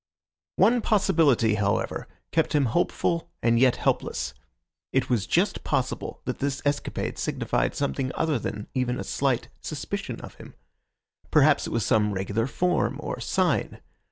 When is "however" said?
1.61-2.07